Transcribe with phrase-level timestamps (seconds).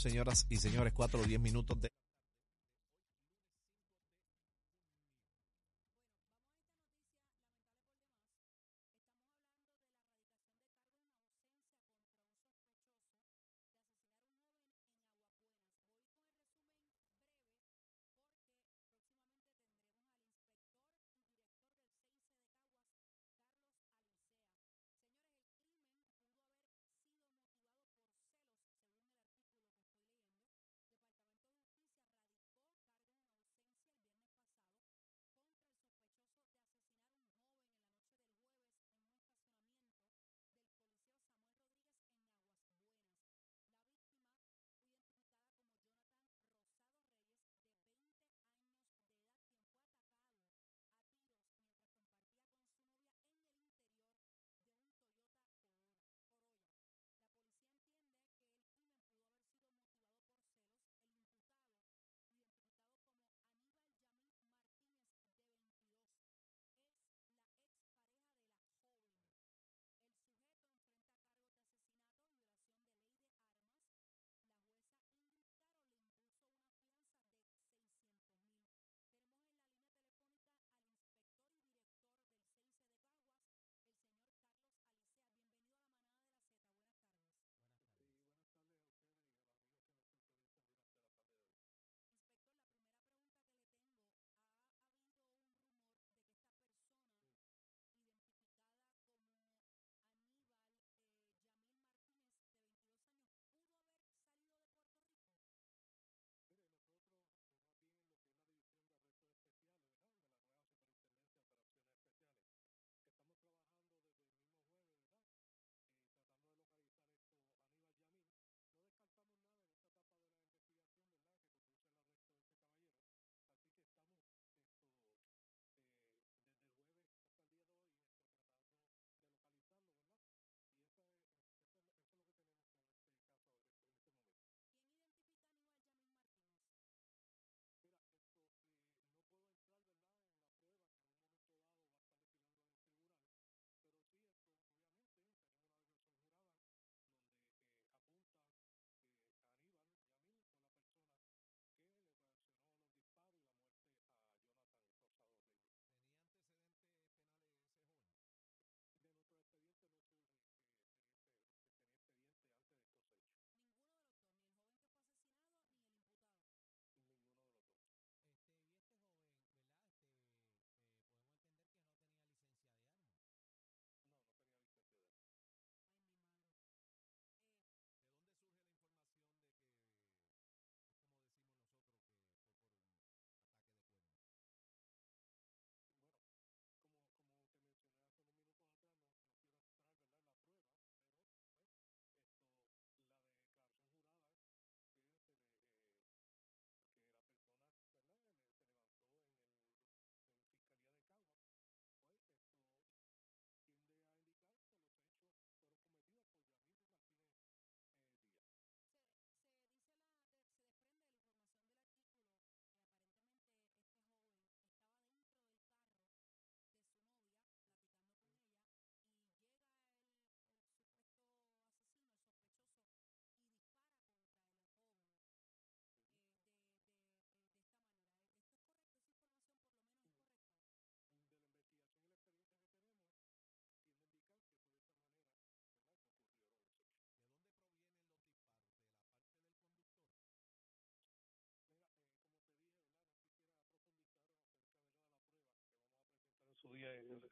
[0.00, 1.88] señoras y señores, 4 o 10 minutos de...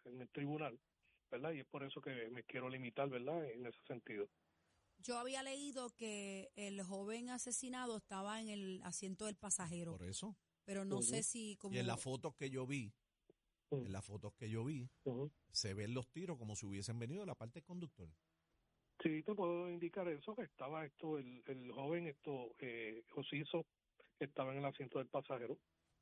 [0.05, 0.79] en, el tribunal,
[1.31, 1.53] ¿verdad?
[1.53, 3.45] Y es por eso que me quiero limitar, ¿verdad?
[3.51, 4.29] En ese sentido.
[4.99, 9.93] Yo había leído que el joven asesinado estaba en el asiento del pasajero.
[9.93, 10.37] Por eso.
[10.65, 11.75] Pero no sé si como...
[11.75, 12.93] Y en las fotos que yo vi,
[13.71, 14.91] en las fotos que yo vi,
[15.51, 18.11] se ven los tiros como si hubiesen venido de la parte del conductor.
[19.03, 23.65] Sí, te puedo indicar eso, que estaba esto, el, el joven, esto, eh, Osiso,
[24.19, 25.57] estaba en el asiento del pasajero.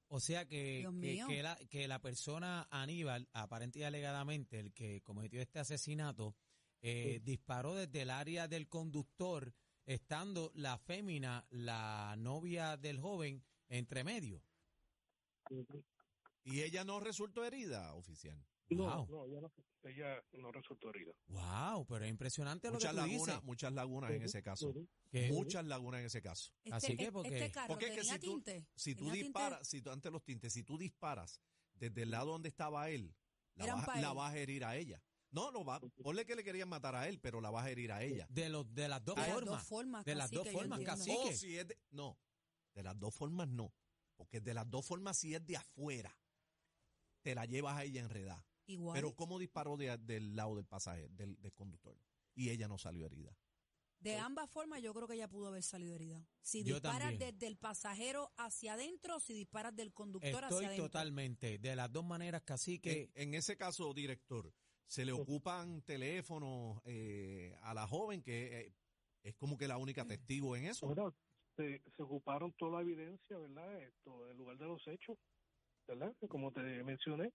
[0.09, 0.87] O sea que,
[1.27, 6.37] que, la, que la persona Aníbal, aparente y alegadamente, el que cometió este asesinato,
[6.81, 9.53] eh, disparó desde el área del conductor,
[9.85, 14.43] estando la fémina, la novia del joven, entre medio.
[16.45, 18.45] ¿Y ella no resultó herida, oficial?
[18.69, 19.27] No, no,
[19.85, 21.13] ella no, resultó herida.
[21.29, 23.45] Wow, pero es impresionante muchas lo que lagunas, dices.
[23.45, 24.75] Muchas lagunas en ese caso.
[25.31, 26.53] Muchas lagunas en ese caso.
[26.65, 28.43] Este, Así que e, porque, este carro porque si tú,
[28.75, 31.41] si tú disparas, si tú, ante los tintes, si tú disparas
[31.75, 33.15] desde el lado donde estaba él,
[33.55, 35.03] la, vas, a herir a ella.
[35.31, 37.93] No, lo va, ponle que le querían matar a él, pero la vas a herir
[37.93, 38.27] a ella.
[38.31, 39.17] De los de las dos
[39.65, 40.05] formas.
[40.05, 41.11] De las dos formas, casi.
[41.11, 42.19] Oh, si es no,
[42.75, 43.73] de las dos formas no,
[44.17, 46.17] porque de las dos formas si es de afuera,
[47.23, 48.47] te la llevas a ella enredada.
[48.67, 48.95] Igual.
[48.95, 51.97] Pero ¿cómo disparó del lado del pasajero, del, conductor?
[52.35, 53.37] Y ella no salió herida.
[54.01, 56.25] De ambas formas, yo creo que ella pudo haber salido herida.
[56.43, 60.85] Si disparas desde el pasajero hacia adentro, si disparas del conductor hacia adentro.
[60.85, 61.59] totalmente.
[61.59, 63.11] De las dos maneras, casi que.
[63.15, 64.53] En, ese caso, director,
[64.87, 68.75] se le ocupan teléfonos eh, a la joven, que eh,
[69.23, 70.87] es como que la única testigo en eso.
[70.87, 71.15] Bueno,
[71.57, 73.83] se, ocuparon toda la evidencia, ¿verdad?
[73.83, 75.19] Esto, en lugar de los hechos,
[75.89, 76.15] ¿verdad?
[76.29, 77.33] Como te mencioné,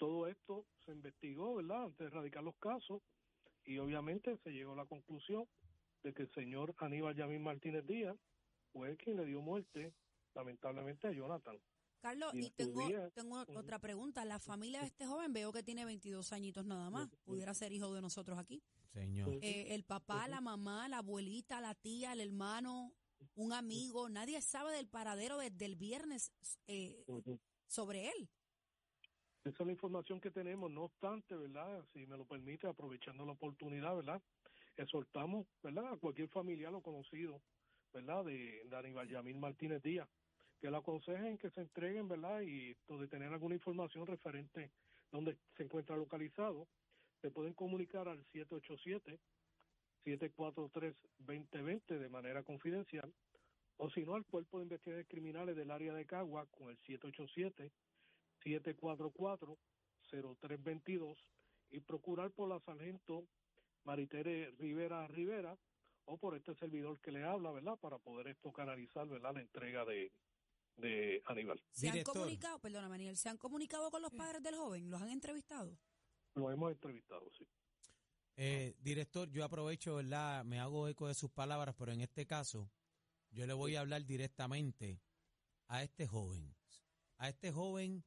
[0.00, 1.84] todo esto se investigó, ¿verdad?
[1.84, 3.02] Antes de erradicar los casos
[3.64, 5.46] y obviamente se llegó a la conclusión
[6.02, 8.16] de que el señor Aníbal Yamín Martínez Díaz
[8.72, 9.92] fue quien le dio muerte,
[10.34, 11.60] lamentablemente, a Jonathan.
[12.00, 14.24] Carlos, y, tengo, tengo otra pregunta.
[14.24, 17.10] La familia de este joven veo que tiene 22 añitos nada más.
[17.24, 18.62] Pudiera ser hijo de nosotros aquí.
[18.94, 19.38] Señor.
[19.42, 22.94] Eh, el papá, la mamá, la abuelita, la tía, el hermano,
[23.34, 26.32] un amigo, nadie sabe del paradero desde el viernes
[26.66, 27.04] eh,
[27.66, 28.30] sobre él.
[29.44, 31.82] Esa es la información que tenemos, no obstante, ¿verdad?
[31.94, 34.20] Si me lo permite, aprovechando la oportunidad, ¿verdad?
[34.76, 35.94] Exhortamos, ¿verdad?
[35.94, 37.40] A cualquier familiar o conocido,
[37.94, 38.26] ¿verdad?
[38.26, 40.10] De, Aníbal Yamil Martínez Díaz,
[40.60, 42.42] que lo aconsejen que se entreguen, ¿verdad?
[42.42, 44.70] Y de tener alguna información referente
[45.10, 46.68] donde se encuentra localizado,
[47.22, 48.22] se pueden comunicar al
[50.04, 53.10] 787-743-2020 de manera confidencial,
[53.78, 57.72] o si no, al Cuerpo de Investigaciones Criminales del área de Cagua con el 787
[58.44, 61.16] 744-0322
[61.70, 63.26] y procurar por la sargento
[63.84, 65.58] Maritere Rivera Rivera
[66.06, 67.78] o por este servidor que le habla, ¿verdad?
[67.78, 69.34] Para poder esto canalizar, ¿verdad?
[69.34, 70.12] La entrega de,
[70.76, 71.62] de Aníbal.
[71.70, 74.90] ¿Se han comunicado, perdona Maniel, ¿se han comunicado con los padres del joven?
[74.90, 75.78] ¿Los han entrevistado?
[76.34, 77.46] Lo hemos entrevistado, sí.
[78.36, 80.44] Eh, director, yo aprovecho, ¿verdad?
[80.44, 82.70] Me hago eco de sus palabras, pero en este caso,
[83.30, 85.00] yo le voy a hablar directamente
[85.66, 86.54] a este joven.
[87.18, 88.02] A este joven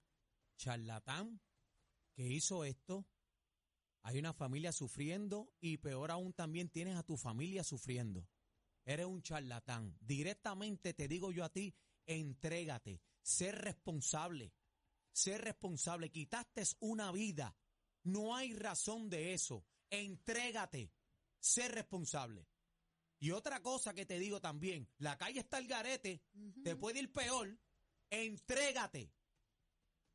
[0.58, 1.42] charlatán
[2.14, 3.08] que hizo esto,
[4.04, 8.28] hay una familia sufriendo y peor aún también tienes a tu familia sufriendo.
[8.86, 9.98] Eres un charlatán.
[10.02, 11.74] Directamente te digo yo a ti,
[12.06, 14.54] entrégate, ser responsable,
[15.12, 16.12] ser responsable.
[16.12, 17.56] Quitaste una vida,
[18.04, 19.66] no hay razón de eso.
[19.90, 20.92] Entrégate,
[21.40, 22.48] ser responsable.
[23.20, 26.22] Y otra cosa que te digo también, la calle está el garete,
[26.62, 27.58] te puede ir peor,
[28.10, 29.14] entrégate.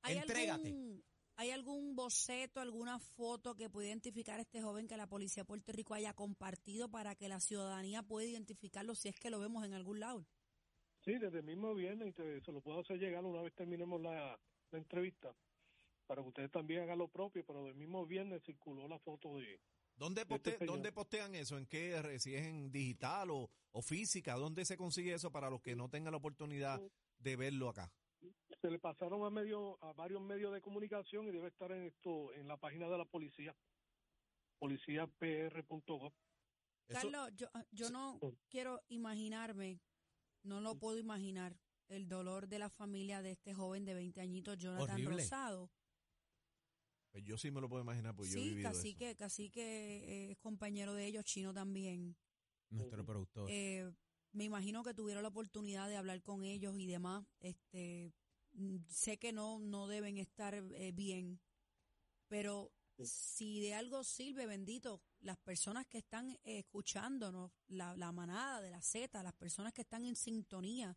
[0.03, 1.03] ¿Hay Algún,
[1.39, 5.47] ¿Hay algún boceto, alguna foto que pueda identificar a este joven que la policía de
[5.47, 9.65] Puerto Rico haya compartido para que la ciudadanía pueda identificarlo si es que lo vemos
[9.65, 10.27] en algún lado?
[11.05, 14.37] Sí, desde el mismo viernes y se lo puedo hacer llegar una vez terminemos la,
[14.73, 15.33] entrevista
[16.09, 19.61] para que ustedes también hagan lo propio, pero del mismo viernes circuló la foto de...
[19.95, 21.57] ¿Dónde, este ¿dónde postean eso?
[21.57, 22.19] ¿En qué?
[22.19, 24.35] ¿Si es en digital o, o física?
[24.35, 26.81] ¿Dónde se consigue eso para los que no tengan la oportunidad
[27.19, 27.93] de verlo acá?
[28.61, 32.33] Se le pasaron a medio a varios medios de comunicación y debe estar en esto
[32.35, 33.55] en la página de la policía
[34.59, 36.13] policíapr.gov
[36.89, 38.19] Carlos yo yo no
[38.49, 39.81] quiero imaginarme
[40.43, 41.57] no lo puedo imaginar
[41.89, 45.71] el dolor de la familia de este joven de 20 añitos Jonathan Rosado.
[47.11, 50.31] Pues yo sí me lo puedo imaginar porque yo he vivido casi que casi que
[50.31, 52.17] es compañero de ellos chino también.
[52.71, 53.47] Nuestro productor.
[53.51, 53.91] Eh,
[54.33, 58.13] me imagino que tuvieron la oportunidad de hablar con ellos y demás este
[58.89, 61.41] sé que no, no deben estar eh, bien,
[62.29, 62.73] pero
[63.05, 68.83] si de algo sirve, bendito, las personas que están escuchándonos, la, la manada de la
[68.83, 70.97] Z, las personas que están en sintonía,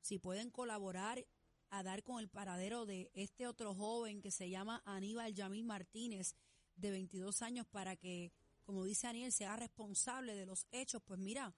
[0.00, 1.26] si pueden colaborar
[1.70, 6.34] a dar con el paradero de este otro joven que se llama Aníbal Yamil Martínez,
[6.76, 11.52] de 22 años, para que, como dice Aniel, sea responsable de los hechos, pues mira,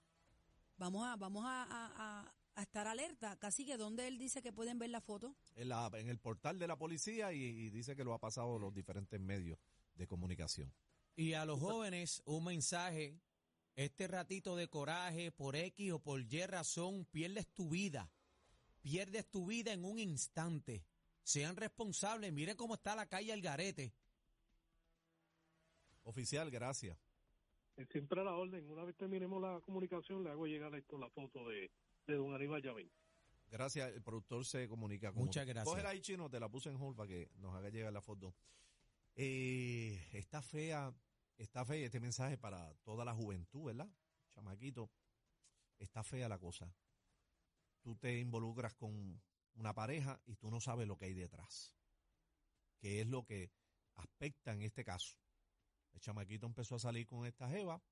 [0.77, 3.37] vamos a, vamos a, a estar alerta.
[3.37, 5.35] Casi que donde él dice que pueden ver la foto.
[5.55, 8.73] En, la, en el portal de la policía y, dice que lo ha pasado los
[8.73, 9.57] diferentes medios
[9.95, 10.73] de comunicación.
[11.15, 13.19] Y a los jóvenes un mensaje,
[13.75, 18.11] este ratito de coraje por X o por Y razón, pierdes tu vida,
[18.81, 20.83] pierdes tu vida en un instante.
[21.23, 23.93] Sean responsables, miren cómo está la calle El Garete.
[26.03, 26.97] Oficial, gracias.
[27.91, 31.47] Siempre a la orden, una vez terminemos la comunicación, le hago llegar esto la foto
[31.47, 31.71] de,
[32.07, 32.91] de don Aníbal Yamil.
[33.51, 35.75] Gracias, el productor se comunica con Muchas gracias.
[35.75, 38.33] Coge ahí, Chino, te la puse en hold para que nos haga llegar la foto.
[39.15, 40.93] Eh, está fea,
[41.37, 43.89] está fea este mensaje para toda la juventud, ¿verdad?
[44.29, 44.89] Chamaquito,
[45.79, 46.73] está fea la cosa.
[47.81, 49.21] Tú te involucras con
[49.55, 51.75] una pareja y tú no sabes lo que hay detrás.
[52.79, 53.51] ¿Qué es lo que
[53.95, 55.17] aspecta en este caso?
[55.93, 57.83] El chamaquito empezó a salir con esta jeva,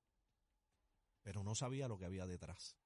[1.22, 2.78] pero no sabía lo que había detrás.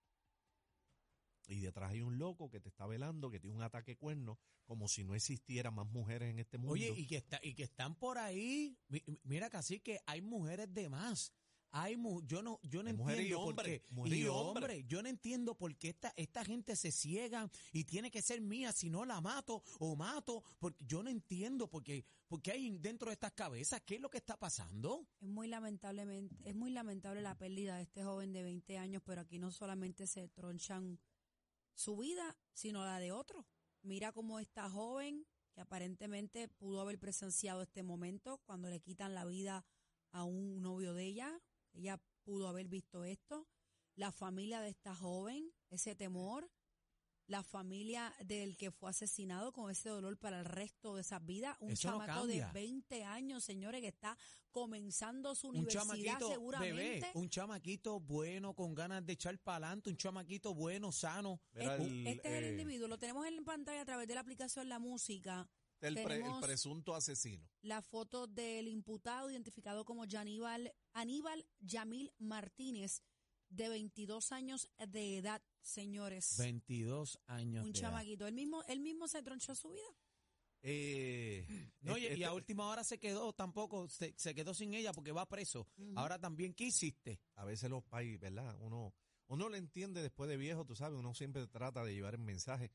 [1.48, 4.88] Y detrás hay un loco que te está velando, que tiene un ataque cuerno, como
[4.88, 6.74] si no existieran más mujeres en este mundo.
[6.74, 8.78] Oye, y que, está, y que están por ahí,
[9.24, 11.34] mira casi que hay mujeres de más.
[11.76, 15.90] Hay yo no yo no entiendo por qué y hombre, yo no entiendo por qué
[15.90, 19.96] esta esta gente se ciega y tiene que ser mía si no la mato o
[19.96, 24.12] mato porque yo no entiendo porque porque hay dentro de estas cabezas qué es lo
[24.12, 25.08] que está pasando.
[25.20, 29.22] Es muy lamentablemente es muy lamentable la pérdida de este joven de 20 años, pero
[29.22, 31.00] aquí no solamente se tronchan
[31.74, 33.46] su vida, sino la de otro.
[33.82, 39.26] Mira cómo esta joven, que aparentemente pudo haber presenciado este momento cuando le quitan la
[39.26, 39.66] vida
[40.12, 41.42] a un novio de ella,
[41.74, 43.48] ella pudo haber visto esto,
[43.96, 46.50] la familia de esta joven, ese temor,
[47.28, 51.58] la familia del que fue asesinado con ese dolor para el resto de esa vida.
[51.60, 54.18] Un chamaco de 20 años, señores, que está
[54.52, 57.10] comenzando su universidad seguramente.
[57.16, 61.42] un chamaquito bueno, con ganas de echar para adelante, un chamaquito bueno, sano.
[61.54, 64.80] este, es el eh, individuo, lo tenemos en pantalla a través de la aplicación La
[64.80, 65.50] Música.
[65.82, 66.02] El,
[66.42, 67.46] presunto asesino.
[67.62, 73.02] La foto del imputado identificado como Aníbal, Aníbal Yamil Martínez,
[73.56, 76.36] de 22 años de edad, señores.
[76.38, 77.66] 22 años.
[77.66, 78.28] Un chamaquito.
[78.28, 79.96] Él mismo, él mismo se tronchó su vida.
[80.66, 81.46] Eh,
[81.82, 85.68] no, y, a última hora se quedó tampoco, se, quedó sin ella porque va preso.
[85.96, 87.20] Ahora también, ¿qué hiciste?
[87.36, 88.58] A veces los países, ¿verdad?
[88.62, 88.94] Uno,
[89.28, 92.72] uno le entiende después de viejo, tú sabes, uno siempre trata de llevar el mensaje.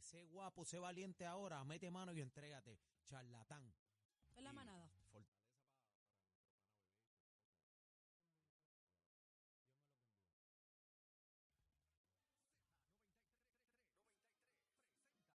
[0.00, 3.72] Sé guapo, sé valiente ahora, mete mano y entrégate, charlatán.
[4.36, 4.97] La manada.